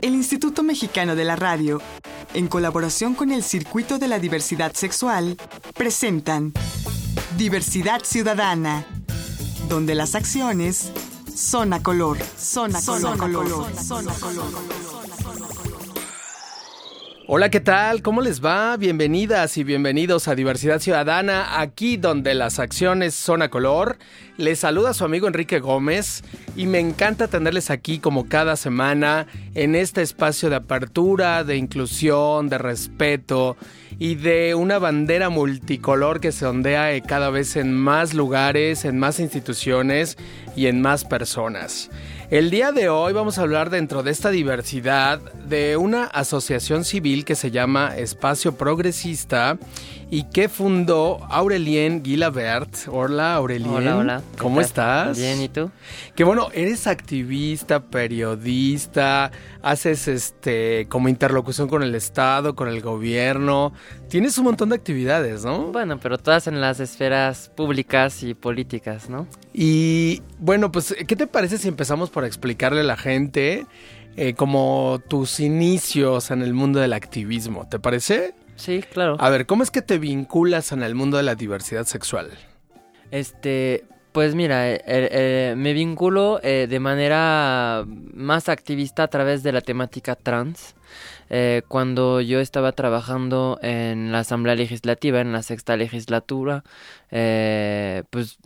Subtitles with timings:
[0.00, 1.80] El Instituto Mexicano de la Radio,
[2.34, 5.36] en colaboración con el Circuito de la Diversidad Sexual,
[5.74, 6.52] presentan
[7.36, 8.84] Diversidad Ciudadana,
[9.68, 10.92] donde las acciones
[11.34, 14.44] son a color, son a color, color, son a color.
[17.30, 18.00] Hola, ¿qué tal?
[18.00, 18.76] ¿Cómo les va?
[18.78, 23.98] Bienvenidas y bienvenidos a Diversidad Ciudadana, aquí donde las acciones son a color.
[24.38, 26.22] Les saluda su amigo Enrique Gómez
[26.54, 29.26] y me encanta tenerles aquí como cada semana
[29.56, 33.56] en este espacio de apertura, de inclusión, de respeto
[33.98, 39.18] y de una bandera multicolor que se ondea cada vez en más lugares, en más
[39.18, 40.16] instituciones
[40.54, 41.90] y en más personas.
[42.30, 47.24] El día de hoy vamos a hablar dentro de esta diversidad de una asociación civil
[47.24, 49.58] que se llama Espacio Progresista
[50.10, 52.88] y que fundó Aurelien Guilabert.
[52.88, 53.70] Hola Aurelien.
[53.70, 54.22] Hola, hola.
[54.38, 55.18] ¿Cómo estás?
[55.18, 55.70] Bien, ¿y tú?
[56.14, 59.30] Que bueno, eres activista, periodista,
[59.62, 63.72] haces este como interlocución con el Estado, con el gobierno.
[64.08, 65.72] Tienes un montón de actividades, ¿no?
[65.72, 69.26] Bueno, pero todas en las esferas públicas y políticas, ¿no?
[69.52, 73.66] Y bueno, pues, ¿qué te parece si empezamos por explicarle a la gente
[74.16, 77.68] eh, como tus inicios en el mundo del activismo?
[77.68, 78.34] ¿Te parece?
[78.58, 79.16] Sí, claro.
[79.18, 82.30] A ver, ¿cómo es que te vinculas en el mundo de la diversidad sexual?
[83.10, 89.52] Este, pues mira, eh, eh, me vinculo eh, de manera más activista a través de
[89.52, 90.74] la temática trans.
[91.68, 96.64] cuando yo estaba trabajando en la Asamblea Legislativa, en la sexta legislatura,
[98.10, 98.38] pues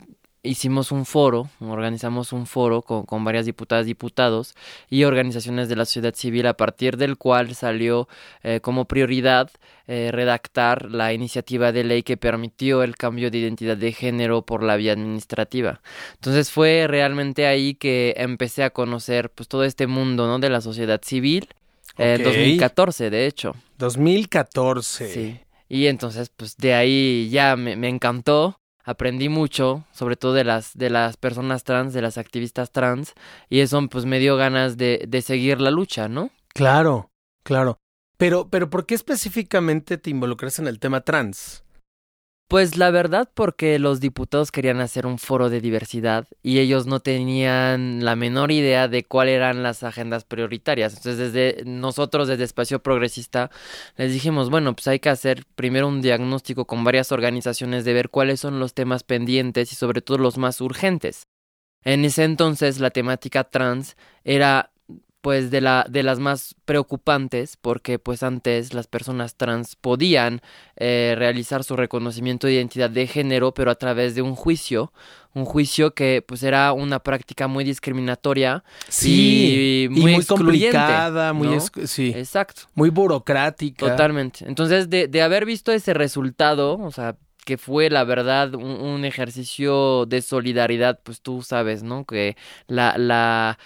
[0.43, 4.55] hicimos un foro, organizamos un foro con, con, varias diputadas, diputados
[4.89, 8.09] y organizaciones de la sociedad civil a partir del cual salió
[8.43, 9.49] eh, como prioridad
[9.87, 14.63] eh, redactar la iniciativa de ley que permitió el cambio de identidad de género por
[14.63, 15.81] la vía administrativa.
[16.15, 20.39] Entonces fue realmente ahí que empecé a conocer pues todo este mundo ¿no?
[20.39, 21.47] de la sociedad civil.
[21.97, 23.55] En eh, 2014, de hecho.
[23.77, 25.07] 2014.
[25.13, 25.39] Sí.
[25.69, 30.77] Y entonces, pues de ahí ya me, me encantó aprendí mucho, sobre todo de las,
[30.77, 33.13] de las personas trans, de las activistas trans,
[33.49, 36.29] y eso pues me dio ganas de, de seguir la lucha, ¿no?
[36.49, 37.09] Claro,
[37.43, 37.79] claro.
[38.17, 41.63] Pero, pero ¿por qué específicamente te involucras en el tema trans?
[42.53, 46.99] Pues la verdad porque los diputados querían hacer un foro de diversidad y ellos no
[46.99, 50.95] tenían la menor idea de cuáles eran las agendas prioritarias.
[50.95, 53.49] Entonces desde nosotros, desde Espacio Progresista,
[53.97, 58.09] les dijimos, bueno, pues hay que hacer primero un diagnóstico con varias organizaciones de ver
[58.11, 61.25] cuáles son los temas pendientes y sobre todo los más urgentes.
[61.83, 64.72] En ese entonces la temática trans era
[65.23, 70.41] pues de la de las más preocupantes porque pues antes las personas trans podían
[70.75, 74.91] eh, realizar su reconocimiento de identidad de género pero a través de un juicio
[75.33, 81.57] un juicio que pues era una práctica muy discriminatoria sí, y muy, muy complicada muy
[81.85, 82.11] sí.
[82.13, 82.63] Exacto.
[82.75, 83.91] Muy burocrática.
[83.91, 84.45] Totalmente.
[84.45, 89.05] Entonces de, de haber visto ese resultado o sea que fue la verdad un, un,
[89.05, 92.05] ejercicio de solidaridad, pues tú sabes, ¿no?
[92.05, 93.57] Que la, la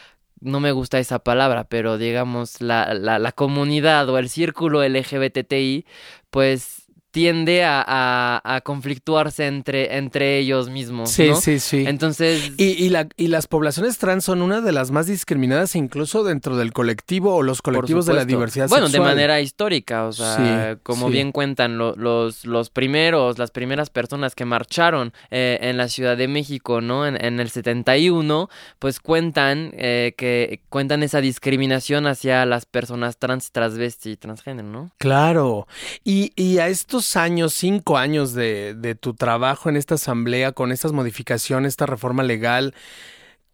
[0.42, 5.86] no me gusta esa palabra, pero digamos la, la, la comunidad o el círculo LGBTI,
[6.30, 6.77] pues
[7.18, 11.10] tiende a, a, conflictuarse entre, entre ellos mismos.
[11.10, 11.84] Sí, sí, sí.
[11.88, 12.52] Entonces.
[12.58, 16.58] Y, y, la, y las poblaciones trans son una de las más discriminadas, incluso dentro
[16.58, 19.10] del colectivo o los colectivos de la diversidad bueno, sexual.
[19.10, 21.14] de manera histórica, o sea, sí, como sí.
[21.14, 26.18] bien cuentan lo, los, los primeros, las primeras personas que marcharon eh, en la Ciudad
[26.18, 27.08] de México, ¿no?
[27.08, 33.52] En, en el 71, pues cuentan eh, que cuentan esa discriminación hacia las personas trans,
[33.52, 34.92] transvesti y transgénero, ¿no?
[35.00, 35.68] Claro.
[36.04, 40.72] Y, y a estos años, cinco años de, de, tu trabajo en esta asamblea con
[40.72, 42.74] estas modificaciones, esta reforma legal,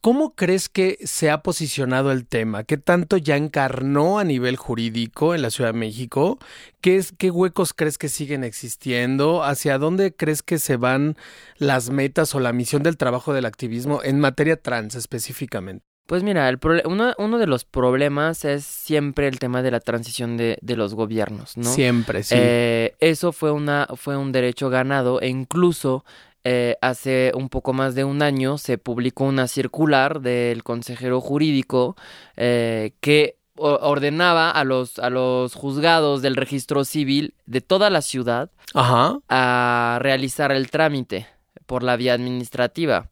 [0.02, 2.66] ¿cómo crees que se ha posicionado el tema?
[2.66, 6.40] ¿Qué tanto ya encarnó a nivel jurídico en la Ciudad de México?
[6.81, 9.44] ¿Qué, es, qué huecos crees que siguen existiendo?
[9.44, 11.16] ¿Hacia dónde crees que se van
[11.58, 15.92] las metas o la misión del trabajo del activismo en materia trans específicamente?
[16.06, 20.35] Pues mira, el uno, uno, de los problemas es siempre el tema de la transición
[20.35, 21.72] de, de los gobiernos, ¿no?
[21.72, 22.35] Siempre, sí.
[22.38, 26.03] Eh, eso fue, una, fue un derecho ganado e incluso
[26.44, 31.96] eh, hace un poco más de un año se publicó una circular del consejero jurídico
[32.35, 38.52] eh, que ordenaba a los, a los juzgados del registro civil de toda la ciudad
[38.73, 39.20] Ajá.
[39.29, 41.28] a realizar el trámite
[41.66, 43.09] por la vía administrativa.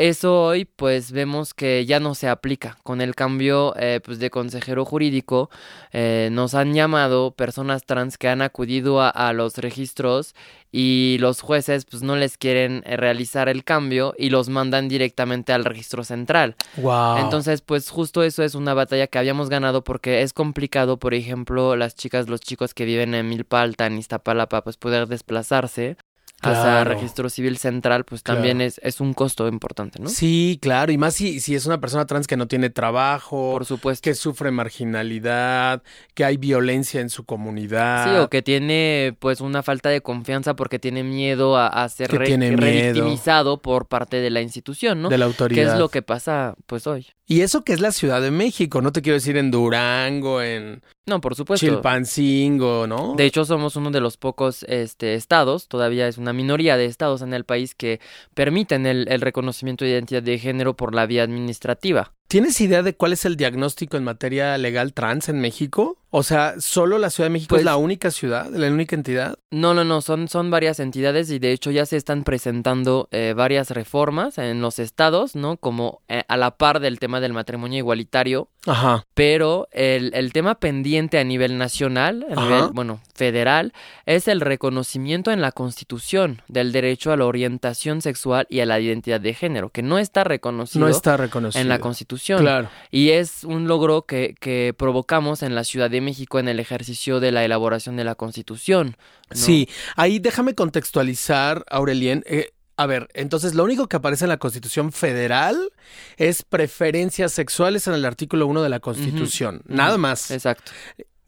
[0.00, 2.78] Eso hoy pues vemos que ya no se aplica.
[2.84, 5.50] Con el cambio eh, pues de consejero jurídico
[5.92, 10.34] eh, nos han llamado personas trans que han acudido a, a, los registros
[10.72, 15.52] y los jueces pues no les quieren eh, realizar el cambio y los mandan directamente
[15.52, 16.56] al registro central.
[16.78, 17.18] Wow.
[17.18, 21.76] Entonces pues justo eso es una batalla que habíamos ganado porque es complicado, por ejemplo,
[21.76, 25.98] las chicas, los chicos que viven en Milpalta, en Iztapalapa, pues poder desplazarse
[26.40, 26.58] Claro.
[26.58, 28.68] hasta registro civil central, pues también Claro.
[28.68, 30.08] es, es un costo importante, ¿no?
[30.08, 33.64] Sí, claro, y más si, si es una persona trans que no tiene trabajo, Por
[33.66, 34.02] supuesto.
[34.02, 35.82] que sufre marginalidad,
[36.14, 38.04] que hay violencia en su comunidad.
[38.12, 42.08] Sí, o que tiene pues una falta de confianza porque tiene miedo a, a ser
[42.10, 42.60] Que re- tiene miedo.
[42.62, 45.08] revictimizado por parte de la institución, ¿no?
[45.08, 45.72] de la Que autoridad.
[45.74, 47.06] es lo que pasa pues hoy.
[47.26, 50.82] Y eso que es la Ciudad de México, no te quiero decir en Durango, en
[51.06, 51.66] No, por supuesto.
[51.66, 53.14] Chilpancingo, ¿no?
[53.16, 57.22] De hecho, somos uno de los pocos este, estados, todavía es una minoría de estados
[57.22, 58.00] en el país que
[58.34, 62.12] permiten el, el reconocimiento de identidad de género por la vía administrativa.
[62.30, 65.96] ¿Tienes idea de cuál es el diagnóstico en materia legal trans en México?
[66.12, 69.36] O sea, ¿solo la Ciudad de México Pues- es la única ciudad, la única entidad?
[69.50, 73.32] No, no, no, son, son varias entidades y de hecho ya se están presentando eh,
[73.36, 75.56] varias reformas en los estados, ¿no?
[75.56, 79.06] Como eh, a la par del tema del matrimonio igualitario, Ajá.
[79.14, 82.44] pero el, el tema pendiente a nivel nacional, a Ajá.
[82.44, 83.72] nivel, bueno, federal,
[84.06, 88.80] es el reconocimiento en la Constitución del derecho a la orientación sexual y a la
[88.80, 91.60] identidad de género, que no está reconocido No está reconocido.
[91.62, 92.19] en la Constitución.
[92.38, 92.68] Claro.
[92.90, 97.20] Y es un logro que, que provocamos en la Ciudad de México en el ejercicio
[97.20, 98.96] de la elaboración de la Constitución.
[99.30, 99.36] ¿no?
[99.36, 102.22] Sí, ahí déjame contextualizar, Aurelien.
[102.26, 105.70] Eh, a ver, entonces lo único que aparece en la Constitución Federal
[106.16, 109.60] es preferencias sexuales en el artículo 1 de la Constitución.
[109.66, 110.30] Nada más.
[110.30, 110.72] Exacto.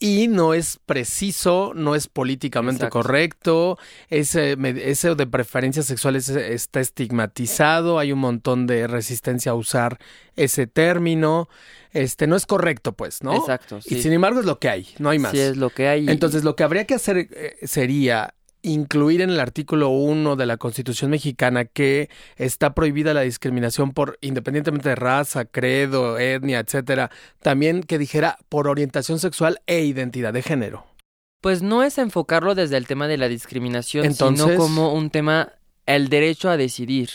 [0.02, 2.98] Y no es preciso, no es políticamente Exacto.
[2.98, 3.78] correcto.
[4.10, 8.00] Ese, ese de preferencias sexuales eh, está estigmatizado.
[8.00, 10.00] Hay un montón de resistencia a usar
[10.34, 11.48] ese término.
[11.92, 13.36] Este no es correcto, pues, ¿no?
[13.36, 13.80] Exacto.
[13.80, 13.94] Sí.
[13.94, 15.30] Y sin embargo es lo que hay, no hay más.
[15.30, 16.08] Sí es lo que hay.
[16.08, 20.56] Entonces, lo que habría que hacer eh, sería incluir en el artículo 1 de la
[20.56, 27.10] Constitución mexicana que está prohibida la discriminación por independientemente de raza, credo, etnia, etcétera,
[27.40, 30.86] también que dijera por orientación sexual e identidad de género.
[31.40, 35.52] Pues no es enfocarlo desde el tema de la discriminación, Entonces- sino como un tema,
[35.86, 37.10] el derecho a decidir,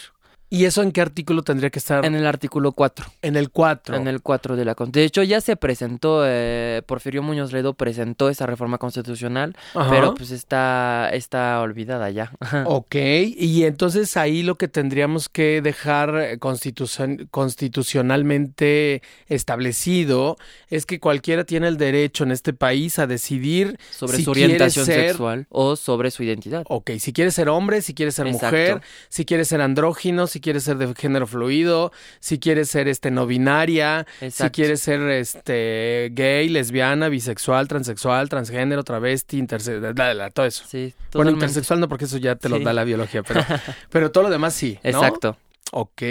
[0.49, 2.05] ¿Y eso en qué artículo tendría que estar?
[2.05, 3.05] en el artículo 4.
[3.21, 3.95] En el 4.
[3.95, 5.01] En el 4 de la Constitución.
[5.01, 9.89] De hecho, ya se presentó, eh, Porfirio Muñoz Ledo presentó esa reforma constitucional, Ajá.
[9.89, 12.31] pero pues está, está olvidada ya.
[12.65, 20.37] Ok, y entonces ahí lo que tendríamos que dejar eh, constitucion- constitucionalmente establecido
[20.69, 24.85] es que cualquiera tiene el derecho en este país a decidir sobre Si su orientación
[24.85, 26.63] quiere ser- sexual o sobre su identidad.
[26.69, 28.45] Ok, si quieres ser hombre, si quieres ser Exacto.
[28.55, 33.11] mujer, si quieres ser andrógino, si quieres ser de género fluido, si quieres ser este
[33.11, 40.63] no binaria, si quieres ser este gay, lesbiana, bisexual, transexual, transgénero, travesti, intersexual, todo eso.
[40.67, 42.63] Sí, Bueno, intersexual no, porque eso ya te lo Sí.
[42.63, 43.41] da la biología, pero,
[43.89, 44.79] pero todo lo demás sí.
[44.83, 44.89] ¿no?
[44.89, 45.37] Exacto.
[45.71, 46.01] Ok,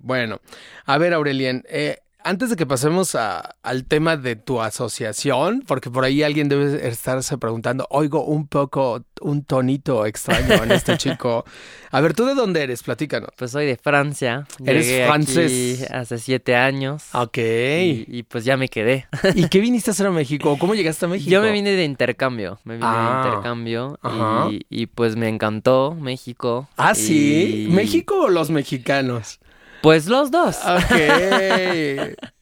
[0.00, 0.40] bueno.
[0.86, 5.90] A ver, Aurelien, eh, antes de que pasemos a- al tema de tu asociación, porque
[5.90, 11.44] por ahí alguien debe estarse preguntando, oigo un poco, un tonito extraño en este chico.
[11.90, 12.82] A ver, ¿tú de dónde eres?
[12.82, 13.30] Platícanos.
[13.36, 14.46] Pues soy de Francia.
[14.64, 15.82] Eres Llegué francés.
[15.82, 17.04] aquí hace siete años.
[17.12, 17.38] Ok.
[17.38, 19.06] Y, y pues ya me quedé.
[19.34, 20.56] ¿Y qué viniste a hacer a México?
[20.58, 21.30] ¿Cómo llegaste a México?
[21.30, 22.58] Yo me vine de intercambio.
[22.64, 23.20] Me vine Ah.
[23.22, 23.98] de intercambio.
[24.02, 24.48] Ajá.
[24.50, 26.68] Y, y, pues me encantó México.
[26.76, 27.66] Ah, sí.
[27.68, 29.38] y- ¿México o los mexicanos?
[29.82, 30.58] Pues los dos.
[30.64, 30.92] Ok.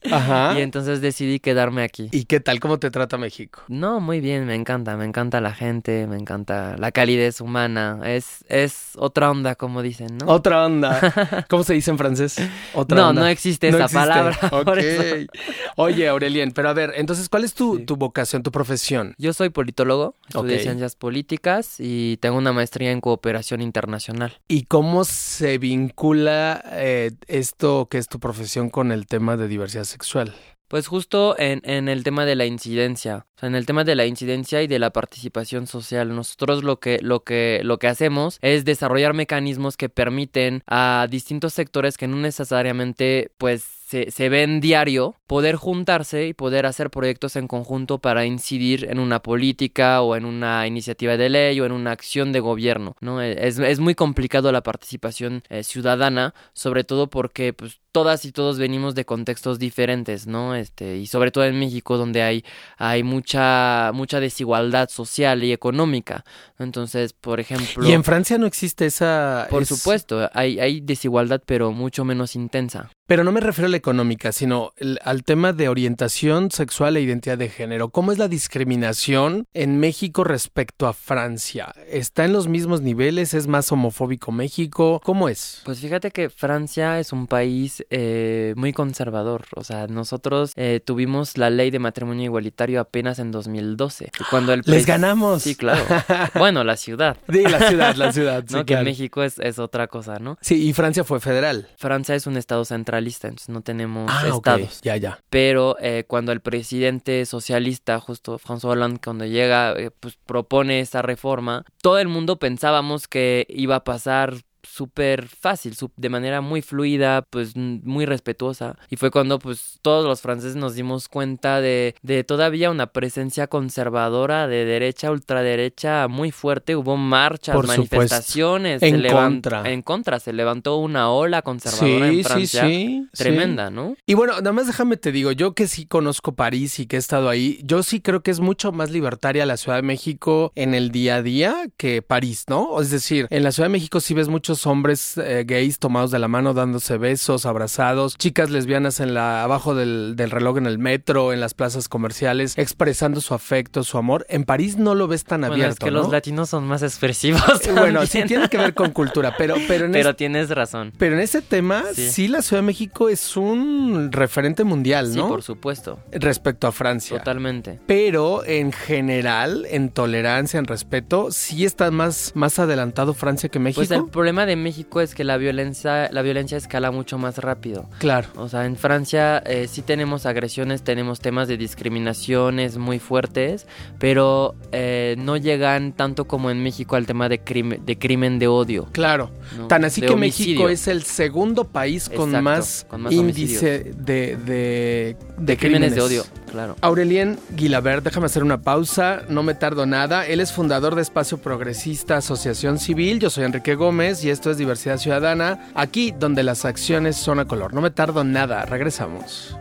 [0.09, 0.53] Ajá.
[0.57, 2.09] Y entonces decidí quedarme aquí.
[2.11, 2.59] ¿Y qué tal?
[2.59, 3.61] ¿Cómo te trata México?
[3.67, 8.43] No, muy bien, me encanta, me encanta la gente, me encanta la calidez humana, es,
[8.49, 10.25] es otra onda, como dicen, ¿no?
[10.27, 11.45] Otra onda.
[11.49, 12.37] ¿Cómo se dice en francés?
[12.73, 13.21] Otra no, onda.
[13.21, 13.99] no existe No esa existe.
[13.99, 14.37] palabra.
[15.77, 17.85] Oye, Aurelien, pero a ver, entonces, ¿cuál es tu, Sí.
[17.85, 19.15] tu vocación, tu profesión?
[19.17, 20.61] Yo soy politólogo, estudié Ok.
[20.61, 24.37] ciencias políticas y tengo una maestría en cooperación internacional.
[24.47, 29.85] ¿Y cómo se vincula eh, esto que es tu profesión con el tema de diversidad
[29.91, 30.33] sexual?
[30.67, 33.93] Pues justo en, en el tema de la incidencia, o sea, en el tema de
[33.93, 38.37] la incidencia y de la participación social, nosotros lo que, lo que, lo que hacemos
[38.41, 44.61] es desarrollar mecanismos que permiten a distintos sectores que no necesariamente pues se, se ven
[44.61, 50.15] diario, poder juntarse y poder hacer proyectos en conjunto para incidir en una política o
[50.15, 53.21] en una iniciativa de ley o en una acción de gobierno, ¿no?
[53.21, 58.57] Es, es muy complicado la participación eh, ciudadana, sobre todo porque pues todas y todos
[58.57, 60.55] venimos de contextos diferentes, ¿no?
[60.55, 62.45] Este, y sobre todo en México donde hay,
[62.77, 66.23] hay mucha, mucha desigualdad social y económica.
[66.57, 67.85] Entonces, por ejemplo.
[67.85, 69.47] Y en Francia no existe esa.
[69.49, 72.89] Por es- supuesto, hay, hay desigualdad, pero mucho menos intensa.
[73.07, 77.01] Pero no me refiero a la económica, sino el- al tema de orientación sexual e
[77.01, 77.89] identidad de género.
[77.89, 81.73] ¿Cómo es la discriminación en México respecto a Francia?
[81.89, 83.33] ¿Está en los mismos niveles?
[83.33, 85.01] ¿Es más homofóbico México?
[85.03, 85.61] ¿Cómo es?
[85.65, 89.45] Pues fíjate que Francia es un país eh, muy conservador.
[89.55, 94.11] O sea, nosotros eh, tuvimos la ley de matrimonio igualitario apenas en 2012.
[94.29, 95.43] Cuando el ¡Les ganamos!
[95.43, 95.83] Sí, claro.
[96.35, 97.17] bueno, la ciudad.
[97.31, 98.43] Sí, la ciudad, la ciudad.
[98.47, 98.65] sí, ¿no?
[98.65, 98.81] Que.
[98.81, 100.37] México es, es otra cosa, ¿no?
[100.41, 101.67] Sí, y Francia fue federal.
[101.77, 104.81] Francia es un estado centralista, entonces no tenemos Ah, estados.
[104.81, 105.19] Ya, ya.
[105.29, 111.01] Pero eh, cuando el presidente socialista, justo François Hollande, cuando llega, eh, pues propone esta
[111.01, 117.21] reforma, todo el mundo pensábamos que iba a pasar súper fácil, de manera muy fluida,
[117.29, 118.77] pues muy respetuosa.
[118.89, 123.47] Y fue cuando pues todos los franceses nos dimos cuenta de, de todavía una presencia
[123.47, 126.75] conservadora de derecha, ultraderecha muy fuerte.
[126.75, 127.95] Hubo marchas, Por supuesto.
[127.97, 128.83] manifestaciones.
[128.83, 129.69] En se contra.
[129.71, 132.61] En contra, se levantó una ola conservadora Sí, en Francia.
[132.65, 133.23] sí, sí.
[133.23, 133.95] Tremenda, ¿no?
[134.05, 136.99] Y bueno, nada más déjame te digo, yo que sí conozco París y que he
[136.99, 140.73] estado ahí, yo sí creo que es mucho más libertaria la Ciudad de México en
[140.73, 142.79] el día a día que París, ¿no?
[142.81, 146.19] Es decir, en la Ciudad de México sí ves muchos hombres eh, gays tomados de
[146.19, 150.77] la mano, dándose besos, abrazados, chicas lesbianas en la abajo del, del reloj en el
[150.77, 154.25] metro, en las plazas comerciales, expresando su afecto, su amor.
[154.27, 155.99] En París no lo ves tan Bueno, abierto, es que ¿no?
[156.01, 157.41] los latinos son más expresivos.
[157.71, 160.91] Bueno, sí tiene que ver con cultura, pero pero en Pero este- tienes razón.
[160.97, 162.09] pero en ese tema, Sí.
[162.11, 162.27] sí.
[162.27, 165.29] la Ciudad de México es un referente mundial, Sí, ¿no?
[165.29, 165.99] por supuesto.
[166.11, 167.17] Respecto a Francia.
[167.19, 167.79] Totalmente.
[167.87, 173.79] Pero en general, en tolerancia, en respeto, sí está más, más adelantado Francia que México.
[173.79, 177.89] Pues el problema de México es que la violencia, la violencia escala mucho más rápido.
[177.99, 178.27] Claro.
[178.35, 183.67] O sea, en Francia eh, sí tenemos agresiones, tenemos temas de discriminaciones muy fuertes,
[183.99, 188.47] pero eh, no llegan tanto como en México al tema de crimen de, crimen de
[188.47, 188.87] odio.
[188.91, 189.31] Claro.
[189.57, 189.67] ¿no?
[189.67, 190.53] Tan así De que homicidio.
[190.55, 195.95] México es el segundo país con Exacto, más, con más índice de, de, de crímenes
[195.95, 196.75] de odio, claro.
[196.81, 200.25] Aurelien Guilabert, déjame hacer una pausa, no me tardo nada.
[200.25, 203.19] Él es fundador de Espacio Progresista Asociación Civil.
[203.19, 207.45] Yo soy Enrique Gómez y esto es Diversidad Ciudadana, aquí donde las acciones son a
[207.45, 207.73] color.
[207.73, 209.55] No me tardo nada, regresamos.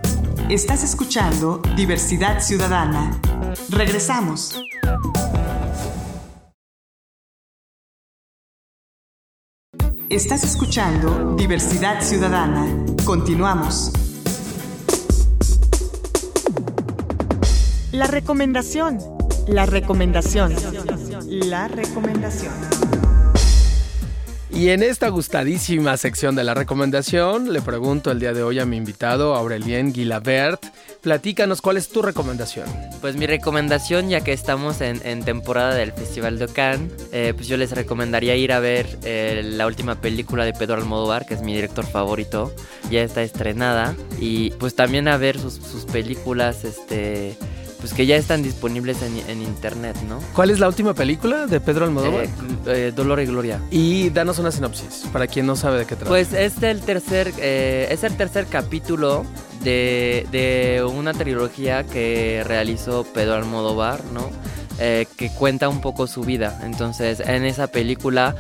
[0.49, 3.21] Estás escuchando Diversidad Ciudadana.
[3.69, 4.61] Regresamos.
[10.09, 12.67] Estás escuchando Diversidad Ciudadana.
[13.05, 13.93] Continuamos.
[17.93, 18.99] La recomendación.
[19.47, 20.55] La recomendación.
[21.29, 23.00] La recomendación.
[24.53, 28.67] Y en esta gustadísima sección de la recomendación, le pregunto el día de hoy a
[28.67, 30.65] mi invitado, Aurelien Guilabert,
[31.01, 32.67] platícanos cuál es tu recomendación.
[33.01, 37.57] Pues mi recomendación, ya que estamos en, temporada del Festival de Cannes, eh, pues yo
[37.57, 41.55] les recomendaría ir a ver eh, la última película de Pedro Almodóvar, que es mi
[41.55, 42.53] director favorito,
[42.91, 47.37] ya está estrenada, y pues también a ver sus, sus películas, este,
[47.81, 50.21] pues que ya están disponibles en, en internet, ¿no?
[50.35, 52.25] ¿Cuál es la última película de Pedro Almodóvar?
[52.25, 52.29] Eh,
[52.67, 53.61] eh, Dolor y Gloria.
[53.71, 56.11] Y danos una sinopsis, para quien no sabe de qué trata.
[56.11, 59.25] Pues es el tercer, eh, es el tercer capítulo
[59.65, 64.31] de, de una trilogía que realizó Pedro Almodóvar, ¿no?
[64.79, 66.61] Eh, que cuenta un poco su vida.
[66.63, 68.35] Entonces, en esa película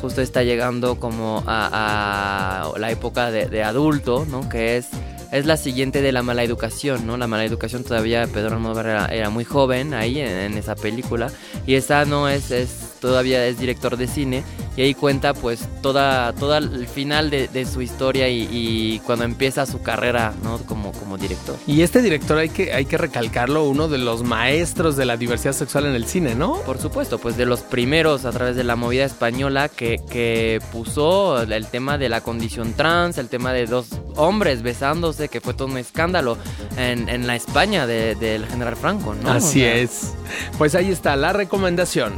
[0.00, 4.48] justo está llegando como a, a la época de, de adulto, ¿no?
[4.48, 4.88] Que es,
[5.30, 7.16] es la siguiente de la mala educación, ¿no?
[7.16, 11.30] La mala educación todavía Pedro Almodóvar era, era muy joven ahí en, esa película.
[11.66, 14.42] Y esa no es, es todavía es director de cine
[14.76, 19.24] y ahí cuenta pues toda, toda el final de, de su historia y, y cuando
[19.24, 20.58] empieza su carrera ¿no?
[20.58, 21.56] como, como director.
[21.66, 25.52] Y este director hay que, hay que recalcarlo, uno de los maestros de la diversidad
[25.52, 26.54] sexual en el cine, ¿no?
[26.62, 31.42] Por supuesto, pues de los primeros a través de la movida española que, que puso
[31.42, 33.86] el tema de la condición trans, el tema de dos
[34.16, 36.38] hombres besándose, que fue todo un escándalo
[36.76, 39.30] en, en la España de- del general Franco, ¿no?
[39.30, 40.14] Así O sea, es.
[40.58, 42.14] Pues ahí está la recomendación.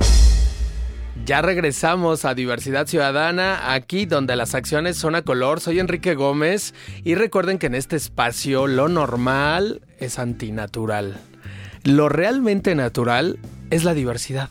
[1.26, 5.60] Ya regresamos a Diversidad Ciudadana, aquí donde las acciones son a color.
[5.60, 6.74] Soy Enrique Gómez
[7.04, 11.20] y recuerden que en este espacio lo normal es antinatural.
[11.84, 13.38] Lo realmente natural
[13.70, 14.48] es la diversidad.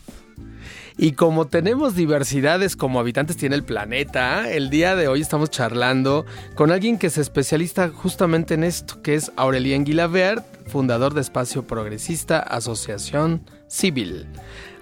[1.02, 6.26] Y como tenemos diversidades como habitantes tiene el planeta, el día de hoy estamos charlando
[6.54, 11.66] con alguien que se especializa justamente en esto, que es Aurelien Guilabert, fundador de Espacio
[11.66, 14.26] Progresista Asociación Civil.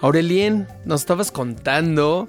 [0.00, 2.28] Aurelien, nos estabas contando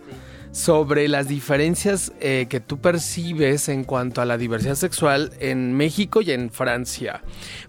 [0.51, 6.21] sobre las diferencias eh, que tú percibes en cuanto a la diversidad sexual en México
[6.21, 7.21] y en Francia.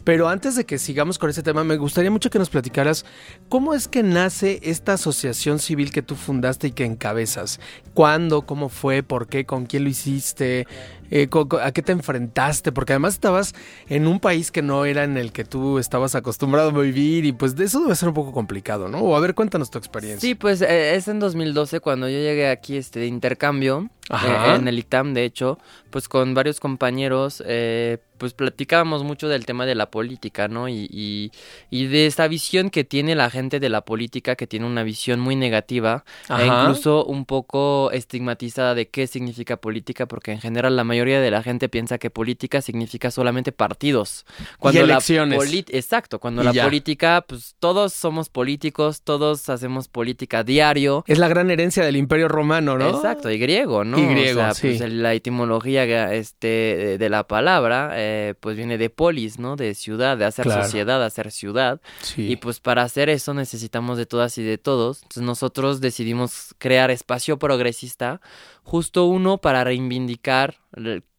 [0.05, 3.05] Pero antes de que sigamos con ese tema, me gustaría mucho que nos platicaras
[3.49, 7.61] cómo es que nace esta asociación civil que tú fundaste y que encabezas.
[7.95, 8.43] ¿Cuándo?
[8.43, 9.03] ¿Cómo fue?
[9.03, 9.45] ¿Por qué?
[9.45, 10.67] ¿Con quién lo hiciste?
[11.11, 11.29] Eh,
[11.63, 12.73] ¿A qué te enfrentaste?
[12.73, 13.55] Porque además estabas
[13.89, 17.33] en un país que no era en el que tú estabas acostumbrado a vivir y
[17.33, 18.99] pues de eso debe ser un poco complicado, ¿no?
[18.99, 20.21] O a ver, cuéntanos tu experiencia.
[20.21, 24.69] Sí, pues eh, es en 2012 cuando yo llegué aquí este, de intercambio, eh, en
[24.69, 25.59] el ITAM de hecho,
[25.91, 30.69] pues con varios compañeros, eh, pues platicábamos mucho del tema de la política, ¿no?
[30.69, 31.33] Y,
[31.71, 35.19] y, de esta visión que tiene la gente de la política, que tiene una visión
[35.21, 40.85] muy negativa, e incluso un poco estigmatizada de qué significa política, porque en general la
[40.85, 44.27] mayoría de la gente piensa que política significa solamente partidos.
[44.59, 45.39] Cuando y elecciones.
[45.39, 51.05] La Exacto, cuando la política, pues todos somos políticos, todos hacemos política diario.
[51.07, 52.91] Es la gran herencia del Imperio Romano, ¿no?
[52.91, 53.99] Exacto, y griego, ¿no?
[53.99, 58.10] Y griego, o sea, pues, la etimología este, de la palabra, eh,
[58.41, 59.57] pues viene de polis, ¿no?
[59.57, 61.81] De ciudad, de hacer sociedad, hacer ciudad.
[62.17, 64.99] Y pues para hacer eso necesitamos de todas y de todos.
[65.03, 68.21] Entonces nosotros decidimos crear espacio progresista,
[68.63, 70.57] justo uno para reivindicar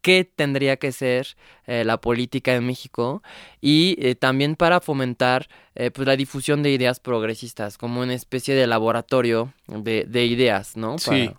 [0.00, 3.22] qué tendría que ser eh, la política en México
[3.60, 8.66] y eh, también para fomentar pues la difusión de ideas progresistas como una especie de
[8.66, 10.98] laboratorio de, de ideas, ¿no?
[10.98, 11.30] Sí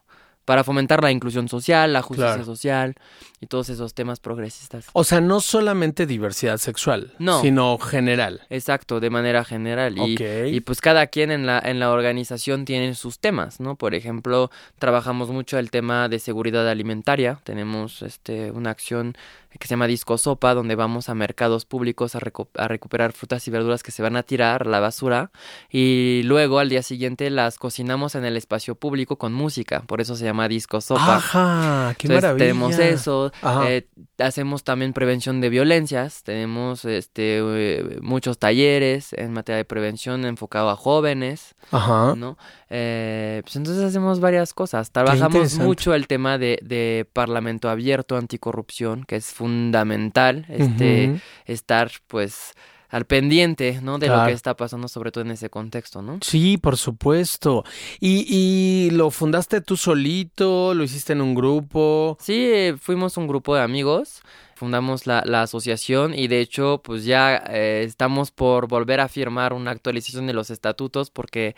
[0.45, 2.95] para fomentar la inclusión social, la justicia social
[3.43, 4.85] y todos esos temas progresistas.
[4.93, 7.41] O sea, no solamente diversidad sexual, no.
[7.41, 8.41] sino general.
[8.49, 9.97] Exacto, de manera general.
[9.97, 13.75] Y, y, pues cada quien en la, en la organización tiene sus temas, ¿no?
[13.75, 17.39] Por ejemplo, trabajamos mucho el tema de seguridad alimentaria.
[17.43, 19.15] Tenemos este, una acción
[19.59, 22.19] que se llama Disco Sopa, donde vamos a mercados públicos a,
[22.57, 25.31] a, recuperar frutas y verduras que se van a tirar la basura
[25.69, 30.15] y luego al día siguiente las cocinamos en el espacio público con música, por eso
[30.15, 31.17] se llama Disco Sopa.
[31.17, 32.45] Ajá, qué maravilla.
[32.45, 33.31] Tenemos eso,
[33.65, 33.87] eh,
[34.19, 40.69] hacemos también prevención de violencias, tenemos este eh, muchos talleres en materia de prevención enfocado
[40.69, 42.15] a jóvenes, Ajá.
[42.15, 42.37] ¿no?
[42.69, 44.91] Eh, pues entonces hacemos varias cosas.
[44.91, 52.53] Trabajamos mucho el tema de, de parlamento abierto, anticorrupción, que es fundamental este, estar pues
[52.93, 53.97] al pendiente, ¿no?
[53.97, 56.19] De lo que está pasando, sobre todo en ese contexto, ¿no?
[56.21, 57.63] Sí, por supuesto.
[57.99, 60.75] ¿Y, ¿Y, lo fundaste tú solito?
[60.75, 62.19] ¿Lo hiciste en un grupo?
[62.21, 64.21] Sí, fuimos un grupo de amigos.
[64.53, 69.53] Fundamos la, la asociación y de hecho, pues ya eh, estamos por volver a firmar
[69.53, 71.55] una actualización de los estatutos porque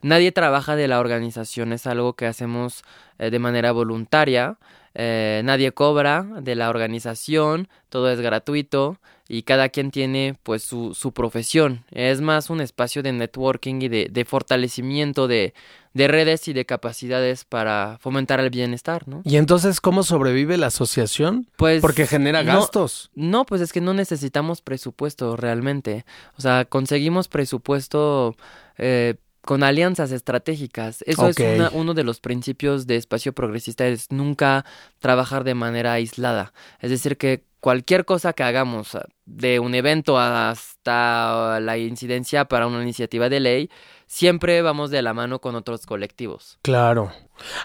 [0.00, 2.82] nadie trabaja de la organización, es algo que hacemos
[3.18, 4.56] eh, de manera voluntaria.
[4.94, 8.98] Eh, nadie cobra de la organización, todo es gratuito
[9.28, 11.84] y cada quien tiene pues su, su profesión.
[11.90, 15.52] Es más un espacio de networking y de, de fortalecimiento de,
[15.92, 19.20] de, redes y de capacidades para fomentar el bienestar, ¿no?
[19.24, 21.46] ¿Y entonces cómo sobrevive la asociación?
[21.56, 23.10] Pues porque genera gastos.
[23.14, 26.06] No, pues es que no necesitamos presupuesto realmente.
[26.38, 28.34] O sea, conseguimos presupuesto
[28.78, 31.02] eh, con alianzas estratégicas.
[31.06, 31.36] Eso es
[31.72, 34.64] uno de los principios de espacio progresista, es nunca
[35.00, 36.52] trabajar de manera aislada.
[36.80, 42.66] Es decir, que cualquier cosa que hagamos, ah, de un evento hasta la incidencia para
[42.66, 43.70] una iniciativa de ley,
[44.06, 46.58] siempre vamos de la mano con otros colectivos.
[46.62, 47.12] Claro.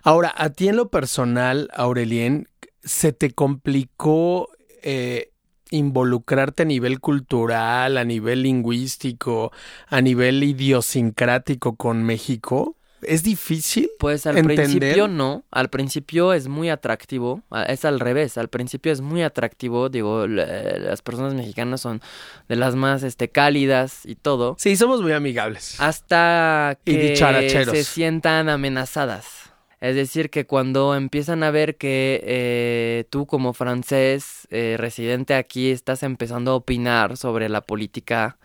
[0.04, 2.48] Ahora, a ti en lo personal, Aurelien,
[2.84, 4.50] ¿se te complicó
[4.82, 5.32] eh,
[5.72, 9.52] involucrarte a nivel cultural, a nivel lingüístico,
[9.88, 12.78] a nivel idiosincrático con México?
[13.08, 13.90] ¿Es difícil?
[14.00, 19.02] Pues al principio no, al principio es muy atractivo, es al revés, al principio es
[19.02, 22.02] muy atractivo, digo, las personas mexicanas son
[22.48, 24.56] de las más este cálidas y todo.
[24.60, 25.80] Sí, somos muy amigables.
[25.80, 29.54] Hasta que se sientan amenazadas.
[29.84, 35.72] Es decir, que cuando empiezan a ver que eh, tú como francés eh, residente aquí
[35.72, 38.38] estás empezando a opinar sobre la política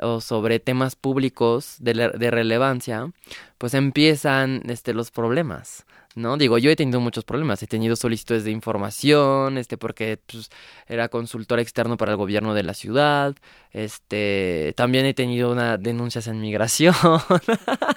[0.00, 3.10] o sobre temas públicos de, de relevancia,
[3.58, 5.84] pues empiezan este, los problemas.
[6.14, 6.36] ¿no?
[6.36, 10.50] Digo, yo he tenido muchos problemas, he tenido solicitudes de información, este, porque pues,
[10.86, 13.36] era consultor externo para el gobierno de la ciudad,
[13.72, 16.94] este, también he tenido una denuncias en migración.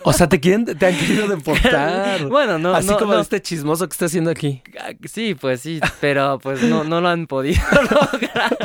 [0.03, 2.27] o sea, te quieren, te han querido deportar.
[2.29, 4.61] bueno, no, Así como este chismoso que está haciendo aquí.
[4.79, 8.57] Ah, sí, pues sí, pero pues no, no lo han podido lograr.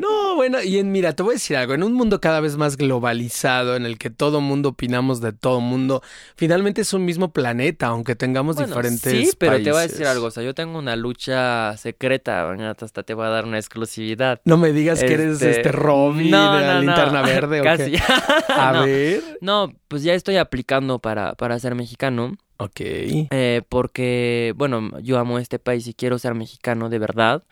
[0.00, 2.56] no, bueno, y en, mira, te voy a decir algo, en un mundo cada vez
[2.56, 6.02] más globalizado, en el que todo mundo opinamos de todo mundo,
[6.34, 10.26] finalmente es un mismo planeta, aunque tengamos diferentes Sí, pero te voy a decir algo,
[10.26, 12.50] o sea, yo tengo una lucha secreta,
[12.80, 14.40] hasta te voy a dar una exclusividad.
[14.44, 17.62] No me digas que eres este, este Robin no, de la linterna verde.
[17.62, 17.94] Casi.
[18.48, 19.22] A ver.
[19.40, 22.36] No, pues ya estoy aplicando para, para ser mexicano.
[22.58, 22.80] Ok.
[22.80, 27.42] eh, porque, bueno, yo amo este país y quiero ser mexicano de verdad.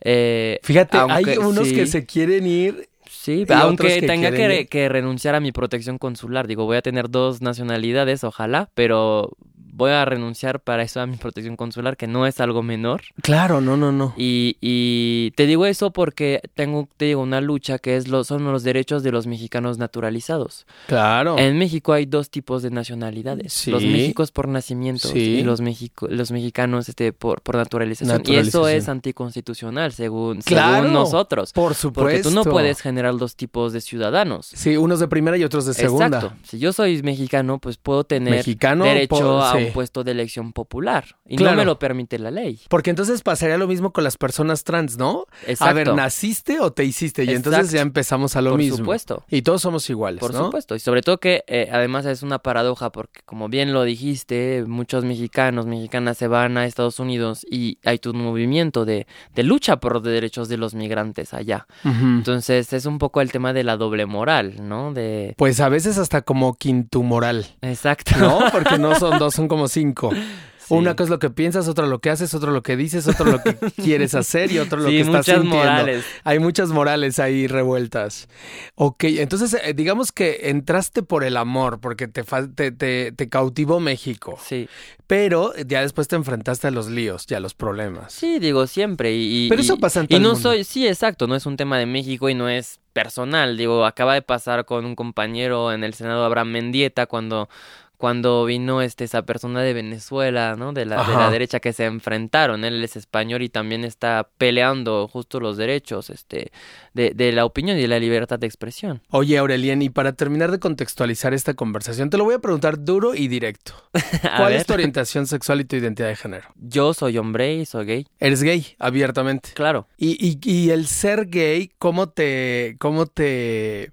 [0.00, 1.74] Eh, Fíjate, hay unos sí.
[1.74, 2.88] que se quieren ir.
[3.08, 6.46] Sí, aunque que tenga quieren que renunciar a mi protección consular.
[6.46, 9.36] Digo, voy a tener dos nacionalidades, ojalá, pero
[9.76, 13.02] voy a renunciar para eso a mi protección consular, que no es algo menor.
[13.22, 14.14] Claro, no, no, no.
[14.16, 18.44] Y, y te digo eso porque tengo, te digo, una lucha que es lo, son
[18.44, 20.66] los derechos de los mexicanos naturalizados.
[20.86, 21.38] Claro.
[21.38, 23.52] En México hay dos tipos de nacionalidades.
[23.52, 23.70] Sí.
[23.70, 25.18] Los Méxicos por nacimiento Sí.
[25.18, 28.22] y los, Mexico, los mexicanos este, por, por naturalización.
[28.26, 30.76] Y eso es anticonstitucional, según, Claro.
[30.76, 31.52] según nosotros.
[31.52, 32.00] Por supuesto.
[32.02, 34.46] Porque tú no puedes generar dos tipos de ciudadanos.
[34.46, 36.06] Sí, unos de primera y otros de segunda.
[36.06, 36.36] Exacto.
[36.44, 39.65] Si yo soy mexicano, pues puedo tener Mexicano, derecho a sí.
[39.66, 41.16] Un puesto de elección popular.
[41.26, 41.52] Y Claro.
[41.52, 42.60] no me lo permite la ley.
[42.68, 45.26] Porque entonces pasaría lo mismo con las personas trans, ¿no?
[45.46, 45.64] Exacto.
[45.64, 47.24] A ver, ¿naciste o te hiciste?
[47.24, 48.76] Y entonces ya empezamos a lo Por mismo.
[48.78, 49.24] supuesto.
[49.30, 50.44] Y todos somos iguales, Por ¿no?
[50.46, 50.74] supuesto.
[50.76, 55.04] Y sobre todo que eh, además es una paradoja porque como bien lo dijiste, muchos
[55.04, 59.94] mexicanos, mexicanas se van a Estados Unidos y hay un movimiento de, de lucha por
[59.94, 61.66] los derechos de los migrantes allá.
[61.84, 64.92] Entonces es un poco el tema de la doble moral, ¿no?
[64.92, 65.34] De...
[65.36, 68.12] Pues a veces hasta como quintumoral, Exacto.
[68.18, 68.38] ¿no?
[68.52, 70.10] Porque no son dos, son como cinco.
[70.58, 70.74] Sí.
[70.74, 73.26] Una cosa es lo que piensas, otra lo que haces, otro lo que dices, otro
[73.26, 75.56] lo que quieres hacer y otro lo Sí, que estás muchas sintiendo.
[75.58, 76.04] morales.
[76.24, 78.26] Hay muchas morales ahí revueltas.
[78.74, 83.78] Ok, entonces eh, digamos que entraste por el amor, porque te, te, te, te cautivó
[83.78, 84.68] México, Sí.
[85.06, 88.12] pero ya después te enfrentaste a los líos y a los problemas.
[88.12, 89.14] Sí, digo siempre.
[89.14, 90.48] Y, y- Pero eso y- pasa en Y todo el no mundo.
[90.50, 93.56] soy, sí, exacto, no es un tema de México y no es personal.
[93.56, 97.48] Digo, acaba de pasar con un compañero en el Senado, Abraham Mendieta, cuando,
[97.96, 100.72] cuando vino este, esa persona de Venezuela, ¿no?
[100.72, 102.64] De la, de la derecha que se enfrentaron.
[102.64, 106.52] Él es español y también está peleando justo los derechos este,
[106.94, 109.02] de, de la opinión y de la libertad de expresión.
[109.10, 113.14] Oye, Aurelien, y para terminar de contextualizar esta conversación, te lo voy a preguntar duro
[113.14, 113.72] y directo.
[114.36, 116.48] ¿Cuál es tu orientación sexual y tu identidad de género?
[116.56, 118.06] Yo soy hombre y soy gay.
[118.18, 119.50] Eres gay, abiertamente.
[119.54, 119.88] Claro.
[119.96, 123.92] Y, y, y el ser gay, ¿cómo te, cómo te,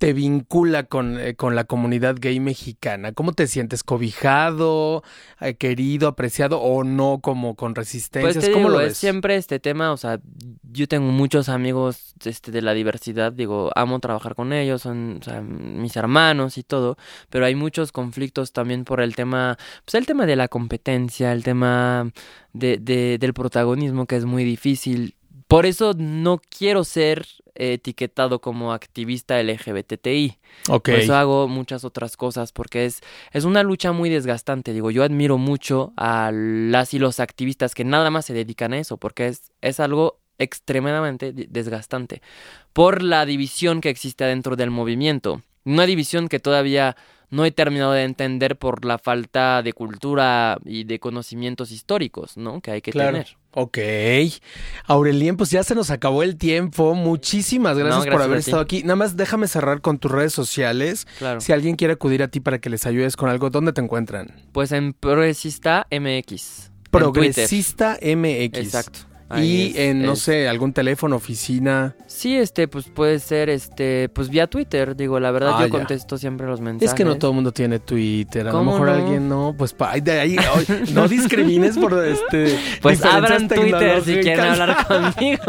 [0.00, 3.12] te vincula con, eh, con la comunidad gay mexicana?
[3.12, 3.84] ¿Cómo te sientes?
[3.84, 5.04] ¿Cobijado,
[5.42, 8.46] eh, querido, apreciado o no como con Pues resistencias?
[8.46, 8.96] te ¿Cómo digo, lo es ves?
[8.96, 10.18] siempre este tema, o sea,
[10.72, 15.22] yo tengo muchos amigos este, de la diversidad, digo, amo trabajar con ellos, son o
[15.22, 16.96] sea, mis hermanos y todo,
[17.28, 21.44] pero hay muchos conflictos también por el tema, pues el tema de la competencia, el
[21.44, 22.10] tema
[22.54, 25.14] de, de- del protagonismo que es muy difícil.
[25.50, 30.38] Por eso no quiero ser etiquetado como activista LGBTI.
[30.68, 30.90] Ok.
[30.90, 33.00] Por eso hago muchas otras cosas, porque es,
[33.32, 34.72] es una lucha muy desgastante.
[34.72, 38.78] Digo, yo admiro mucho a las y los activistas que nada más se dedican a
[38.78, 42.22] eso, porque es, es algo extremadamente desgastante.
[42.72, 45.42] Por la división que existe dentro del movimiento.
[45.64, 46.96] Una división que todavía
[47.30, 52.60] no he terminado de entender por la falta de cultura y de conocimientos históricos, ¿no?
[52.60, 53.12] Que hay que Claro.
[53.12, 53.36] tener.
[53.52, 53.78] Ok.
[54.86, 56.94] Aurelien, pues ya se nos acabó el tiempo.
[56.94, 58.82] Muchísimas gracias, No, por gracias haber estado aquí.
[58.82, 61.06] Nada más déjame cerrar con tus redes sociales.
[61.18, 61.40] Claro.
[61.40, 64.34] Si alguien quiere acudir a ti para que les ayudes con algo, ¿dónde te encuentran?
[64.52, 66.70] Pues en Progresista MX.
[66.90, 68.58] Progresista MX.
[68.58, 69.00] Exacto.
[69.38, 71.94] Y es- en, no es- sé, algún teléfono, oficina.
[72.06, 75.70] Sí, este, pues puede ser, este, pues vía Twitter, digo, la verdad Ah, yo ya.
[75.70, 76.88] contesto siempre los mensajes.
[76.90, 78.48] Es que no todo el mundo tiene Twitter.
[78.48, 78.94] A lo ¿Cómo mejor no?
[78.94, 79.54] alguien no.
[79.56, 80.36] Pues pa- de ahí,
[80.92, 82.58] no discrimines por este.
[82.82, 85.42] Pues abran Twitter si quieren hablar conmigo.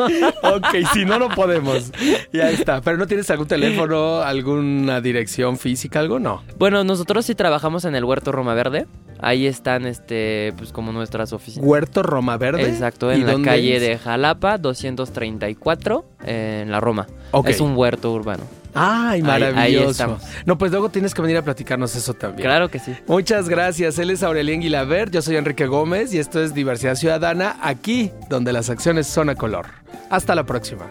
[0.43, 1.91] ok, si no, no podemos.
[2.31, 2.81] Ya está.
[2.81, 6.43] Pero no tienes algún teléfono, alguna dirección física, algo, no.
[6.57, 8.85] bueno, nosotros sí trabajamos en el Huerto Roma Verde.
[9.23, 11.67] Ahí están, este, pues como nuestras oficinas.
[11.67, 12.67] Huerto Roma Verde.
[12.67, 17.07] Exacto, ¿Y en la dónde calle de Jalapa, 234, eh, en la Roma.
[17.45, 18.43] Es un huerto urbano.
[18.73, 19.59] Ay, maravilloso.
[19.59, 20.21] ahí estamos.
[20.45, 22.47] No, pues luego tienes que venir a platicarnos eso también.
[22.47, 22.95] Claro que sí.
[23.07, 23.99] Muchas gracias.
[23.99, 28.53] Él es Aurelien Guilaber, yo soy Enrique Gómez y esto es Diversidad Ciudadana, aquí donde
[28.53, 29.67] las acciones son a color.
[30.09, 30.87] Hasta la próxima.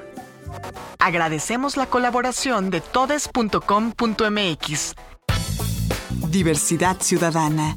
[0.98, 4.94] Agradecemos la colaboración de todes.com.mx.
[6.30, 7.76] Diversidad Ciudadana,